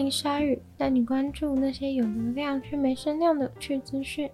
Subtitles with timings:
[0.00, 4.30] 欢迎光临鲨鱼，带你关注那些有流量却没声量的有趣资讯。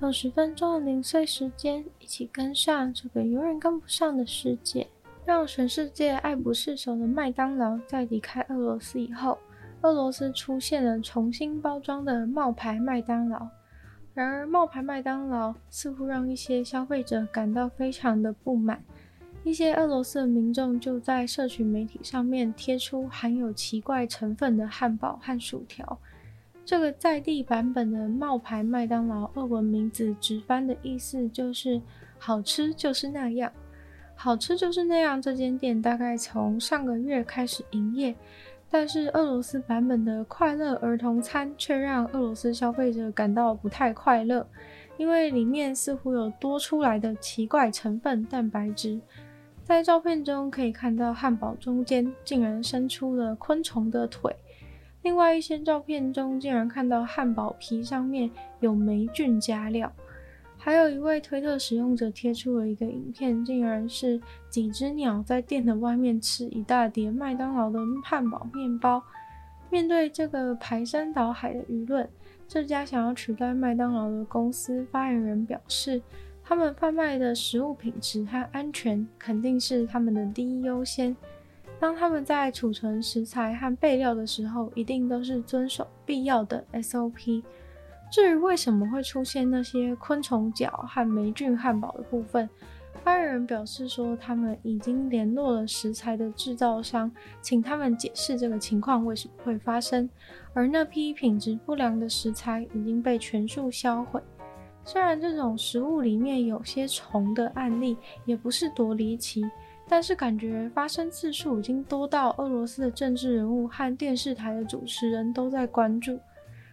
[0.00, 4.86] 用十分钟的零碎时间，一起跟上这个永远跟不上的世界。
[5.24, 9.36] 让全世界爱不释手的麦当劳在离开俄罗斯以后，
[9.80, 13.48] 俄罗斯出现了重新包装的冒牌麦当劳。
[14.14, 18.84] 然而，冒牌麦当劳似乎让一些消费者感到非常的不满。
[19.44, 25.98] 一些俄罗斯的民众就在社群媒体上面贴出含有奇怪成分的汉堡和薯条。
[26.64, 31.80] 这个在地版本的冒牌麦当劳，俄文名字直翻的意思就是
[32.18, 33.50] “好吃就是那样”。
[34.14, 35.22] 好吃就是那样。
[35.22, 38.14] 这间店大概从上个月开始营业，
[38.68, 44.46] 但是俄罗斯版本的快乐儿童餐却让俄罗斯消费者感到不太快乐，
[44.98, 49.00] 因为里面似乎有多出来的奇怪成分蛋白质。
[49.68, 54.34] 在照片中可以看到，汉堡中间竟然伸出了昆虫的腿。
[55.02, 58.30] 另外一些照片中，竟然看到汉堡皮上面
[58.60, 59.92] 有霉菌加料。
[60.56, 69.02] 还有一位推特使用者贴出了一个影片，竟然是几只鸟在店的外面吃一大碟麦当劳的汉堡面包。
[69.68, 72.08] 面对这个排山倒海的舆论，
[72.48, 76.00] 这家想要取代麦当劳的公司发言人表示，
[76.48, 81.14] 他们贩卖的食物品质和安全肯定是他们的第一优先。
[81.78, 87.42] 当他们在储存食材和备料的时候，一定都是遵守必要的 SOP。
[88.10, 92.48] 至于为什么会出现那些昆虫脚和霉菌汉堡的部分，
[93.04, 100.08] 发言人表示说，他们已经联络了食材的制造商，请他们解释这个情况为什么会发生。
[100.54, 104.22] 而那批品质不良的食材已经被全数销毁。
[104.84, 109.44] 虽然这种食物里面有些虫的案例也不是多离奇，
[109.86, 116.18] 但是感觉发生次数已经多到俄罗斯的政治人物和电视台的主持人都在关注。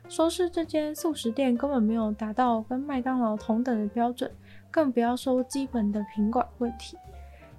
[0.08, 4.32] 说是这间素食店根本没有达到跟麦当劳同等的标准，
[4.70, 6.96] 更不要说基本的品管问题。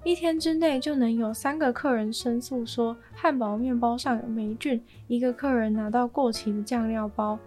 [0.03, 7.37] 一天之内就能有三个客人申诉说汉堡面包上有霉菌，一个客人拿到过期的酱料包。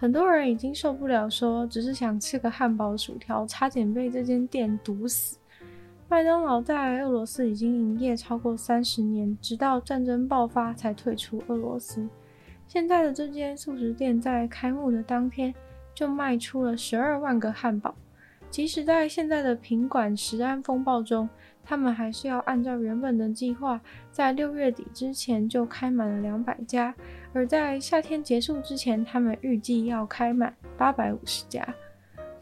[0.00, 5.36] 很多人已经受不了，说只是想吃个汉堡薯条，差点被这间店毒死。
[6.08, 12.08] 麦当劳在俄罗斯已经营业超过三十年，直到战争爆发才退出俄罗斯。
[12.66, 15.54] 现在的这间素食店在开幕的当天
[15.94, 17.94] 就卖出了十二万个汉堡，
[18.48, 21.28] 即使在现在的品管食安风暴中，
[21.62, 23.78] 他们还是要按照原本的计划，
[24.10, 26.94] 在六月底之前就开满了两百家，
[27.32, 31.66] 而在夏天结束之前，他们预计要开满八百五十家。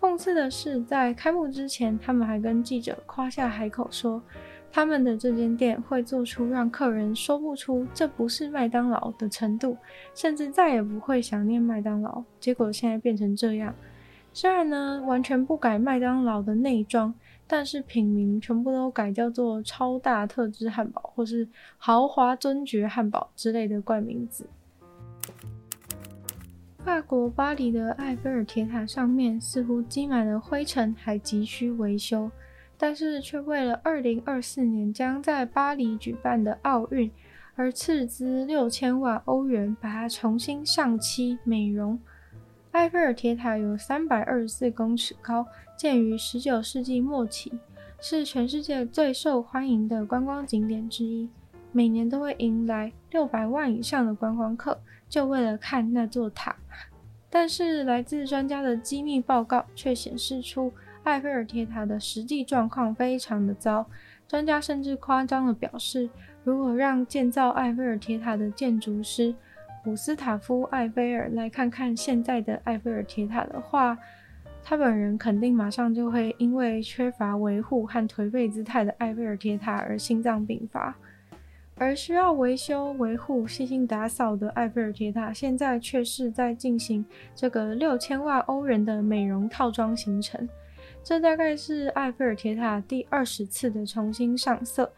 [0.00, 4.22] 讽刺的是，在开幕之前，他们还跟记者夸下海口说，
[4.70, 9.76] 他们的这间店会做出让客人说不出这不是麦当劳的程度，
[10.14, 12.22] 甚至再也不会想念麦当劳。
[12.38, 13.74] 结果现在变成这样，
[14.32, 17.12] 虽然呢完全不改麦当劳的内装，
[17.46, 21.46] 但是品名全部都改叫做超大特制汉堡或是
[21.76, 24.46] 豪华尊爵汉堡之类的怪名字。
[26.88, 32.30] 法国巴黎的埃菲尔铁塔上面似乎积满了灰尘，还急需维修。
[32.78, 37.10] 但是却为了二零二四年将在巴黎举办的奥运
[37.56, 42.00] 而斥资六千万欧元，把它重新上漆美容。
[42.70, 45.46] 埃菲尔铁塔有三百二十四公尺高，
[45.76, 47.52] 建于十九世纪末期，
[48.00, 51.28] 是全世界最受欢迎的观光景点之一，
[51.70, 56.54] 每年都会迎来六百万以上的观光客，就为了看那座塔。
[57.30, 60.72] 但是来自专家的机密报告却显示出。
[61.04, 63.86] 埃菲尔铁塔的实际状况非常的糟，
[64.26, 66.10] 专家甚至夸张地表示，
[66.44, 69.34] 如果让建造埃菲尔铁塔的建筑师
[69.82, 73.96] 古斯塔夫·埃菲尔来看看现在的埃菲尔铁塔的话，
[74.62, 80.94] 他本人肯定马上就会因为缺乏维护和颓废姿态的埃菲尔铁塔而心脏病发。
[81.78, 87.04] 而需要维修、维护、细心打扫的埃菲尔铁塔，现在却是在进行
[87.34, 90.48] 这个六千万欧元的美容套装行程。
[91.04, 94.92] 这大概是埃菲尔铁塔第二十次的重新上色。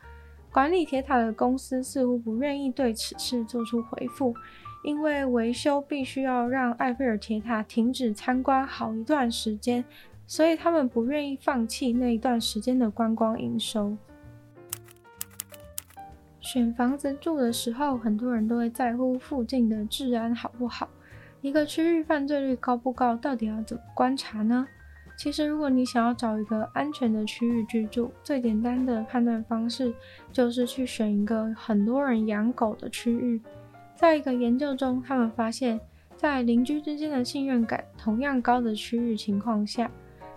[0.53, 4.35] 管理铁塔的公司似乎不愿意对此事做出回复，
[4.83, 9.85] 因为维修必须要让埃菲尔铁塔停止参观好一段时间，
[10.27, 13.97] 所以他们不愿意放弃那一段时间的观光营收。
[16.41, 20.89] 选房子住的时候，很多人都会在乎附近的治安好不好。
[21.43, 24.67] 一个区域犯罪率高不高，到底要怎么观察呢？
[25.17, 29.93] 其实，如果你想要找一个安全的区域居住，最简单的判断方式
[30.33, 33.39] 就是去选一个很多人养狗的区域。
[33.95, 35.79] 在一个研究中，他们发现，
[36.17, 39.91] 在邻居之间的信任感同样高的区域情况下，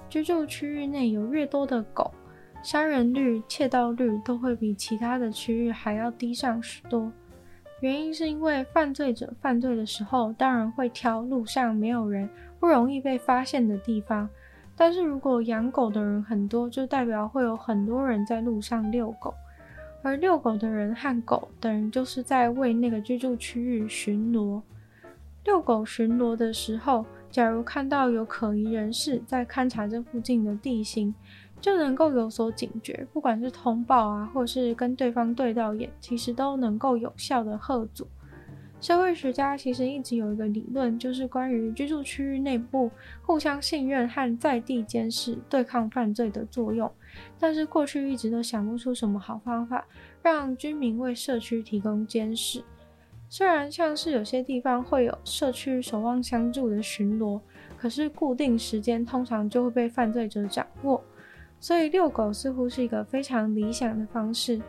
[0.10, 2.14] 居住区域内有越多的狗，
[2.64, 7.12] 杀人率、窃盗率都会比其他的区域还要低上许多。
[7.82, 14.30] 原因是因为犯罪者犯罪的时候，当然会挑路上没有人、不容易被发现的地方。
[14.76, 19.34] 但是如果养狗的人很多，就代表会有很多人在路上遛狗，
[20.02, 24.62] 而遛狗的人和狗等于就是在为那个居住区域巡逻。
[25.44, 31.12] 遛狗巡逻的时候，假如看到有可疑人士在勘察这附近的地形，
[31.60, 38.08] 就能够有所警觉，不管是通报啊，或是跟对方对到眼，其实都能够有效的吓阻。
[38.80, 42.92] 社会学家其实一直有一个理论，就是关于居住区域内部
[43.24, 46.92] 互相信任和在地监视对抗犯罪的作用。
[47.40, 49.84] 但是过去一直都想不出什么好方法，
[50.22, 52.64] 让居民为社区提供监视。
[53.36, 57.42] 虽然像是有些地方会有社区守望相助的巡逻，
[57.80, 61.04] 可是固定时间通常就会被犯罪者掌握，
[61.60, 64.62] 所以遛狗似乎是一个非常理想的方式。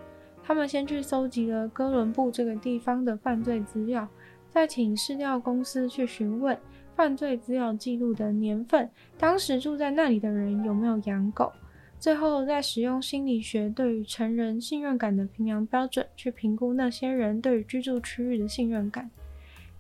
[0.43, 4.09] 他们先去搜集了哥伦布这个地方的犯罪资料，
[4.49, 6.59] 再请市调公司去询问
[6.97, 8.89] 犯罪资料记录的年份，
[9.19, 11.53] 当时住在那里的人有没有养狗，
[11.99, 19.11] 最后再使用心理学对于成人信任感的评量标准去评估那些人对于居住区域的信任感。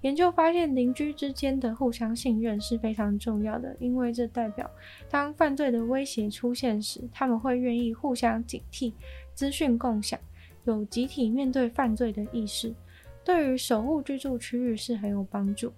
[0.00, 4.70] 研究发现，邻居之间的互相信任是非常重要的，因为这代表
[5.08, 8.92] 当犯罪的威胁出现时，他们会愿意互相警惕，
[9.34, 10.18] 资讯共享。
[10.64, 12.74] 有集体面对犯罪的意识，
[13.22, 15.72] 对于守护居住区域是很有帮助。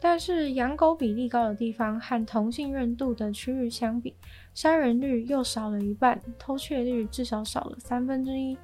[0.00, 4.14] 但是养狗比例高的地方和同信任度的区域相比，
[4.54, 8.56] 杀人率又少了一半，偷窃率至少少了三分之一。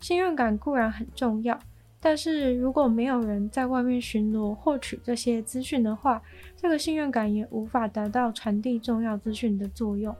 [0.00, 1.58] 信任感固然很重要，
[2.00, 6.20] 但是如果没有人在外面巡逻获取这些资讯的话，
[6.56, 10.14] 这个信任感也无法达到传递重要资讯的作用。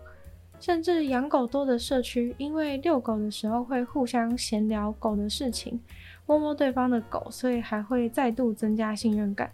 [0.60, 5.80] 甚至养狗多的社区，因为遛狗的时候会互相闲聊狗的事情，
[6.26, 9.50] 摸摸对方的狗，所以还会再度增加信任感。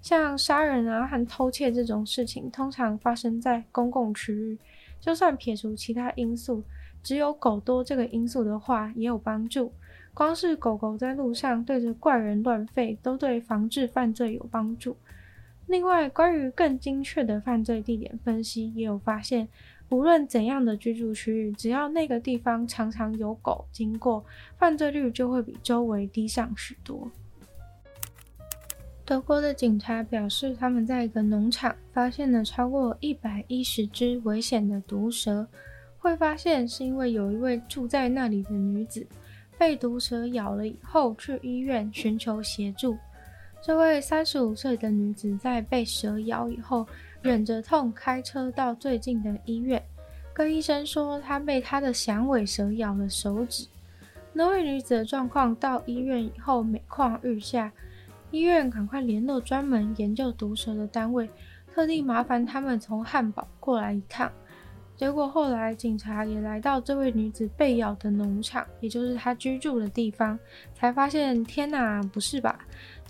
[0.00, 4.58] 像杀人啊和偷窃这种事情，通常发生在公共区域，
[5.00, 6.62] 就算撇除其他因素，
[7.02, 9.72] 只有狗多这个因素的话，也有帮助。
[10.14, 14.96] 光是狗狗在路上对着怪人乱吠，都对防治犯罪有帮助。
[15.66, 19.48] 另外，关于更精确的犯罪地点分析，也有发现。
[19.88, 24.24] 无论怎样的居住区域，只要那个地方常常有狗经过，
[24.56, 27.10] 犯罪率就会比周围低上许多。
[29.06, 35.46] 德国的警察表示，他们在一个农场发现了超过一百一十只危险的毒蛇。
[35.96, 39.04] 会发现是因为有一位住在那里的女子
[39.58, 42.96] 被毒蛇咬了以后，去医院寻求协助。
[43.62, 46.86] 这位三十五岁的女子在被蛇咬以后，
[47.22, 49.82] 忍着痛开车到最近的医院，
[50.32, 53.66] 跟医生说她被她的响尾蛇咬了手指。
[54.32, 57.72] 那位女子的状况到医院以后每况愈下，
[58.30, 61.28] 医院赶快联络专门研究毒蛇的单位，
[61.72, 64.30] 特地麻烦他们从汉堡过来一趟。
[64.96, 70.38] 结果后来警察也来到这位女子被咬的农场，也就是她居住的地方，
[70.74, 72.58] 才发现天哪，不是吧？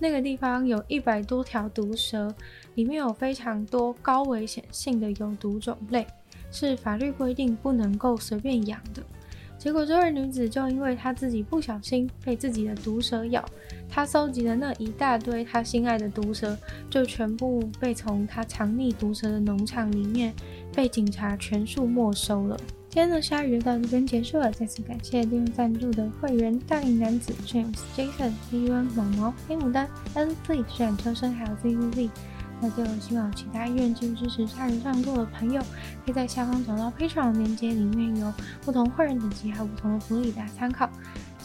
[0.01, 2.35] 那个地方有一百多条毒蛇，
[2.75, 6.05] 里面有非常多高危险性的有毒种类，
[6.51, 9.01] 是法律规定不能够随便养的。
[9.67, 13.45] 结果这位女子就因为她自己不小心被自己的毒蛇咬，
[13.89, 16.57] 她搜集的那一大堆她心爱的毒蛇，
[16.89, 20.33] 就全部被从她藏匿毒蛇的农场里面。
[20.73, 22.57] 被警察全数没收了。
[22.89, 32.09] 今天的鲨鱼就到这边结束了，再次感谢订阅赞助的会员：大龄男子 James、Jason、伊恩、毛毛、黑牡丹、Leslie、自然车身还有 ZZZ。
[32.61, 35.61] 那最后希望其他愿意继续支持杀人创作的朋友，
[36.05, 38.33] 可以在下方找到配场的链接，里面有
[38.63, 40.89] 不同坏人等级还有不同的福利，大家参考。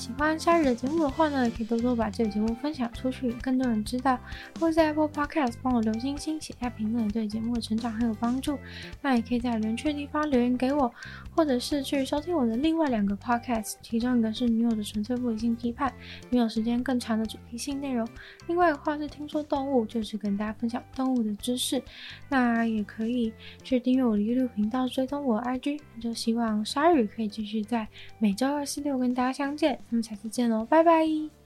[0.01, 4.17] 喜欢鲨鱼的节目的话呢，也可以多多把这个节目分享出去，更多人知道。
[4.60, 8.58] 或者在 Apple Podcast 帮我留星星、写下评论，对节目的成长很有帮助。
[9.00, 10.91] 那也可以在留言区的地方留言给我，
[11.36, 15.93] 或者是去收听我的另外两个 Podcast，其中一个是女友的纯粹不理性批判，
[16.31, 18.08] 女友时间更长的主题性内容。
[18.48, 21.79] 另外的话是听说动物，就是跟大家分享动物的知识。
[22.27, 23.31] 那也可以
[23.63, 25.79] 去订阅我的 YouTube 频道，追踪我 IG。
[25.93, 29.79] 那就希望鲨鱼可以继续在每周二、四、六跟大家相见。
[29.91, 31.40] 那么下次见喽，拜拜。